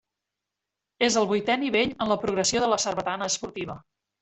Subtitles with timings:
[1.03, 3.79] I és el vuitè nivell en la progressió de la sarbatana esportiva.